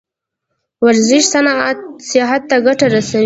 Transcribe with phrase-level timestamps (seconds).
[0.85, 1.23] ورزش
[2.11, 3.17] صحت ته ګټه لري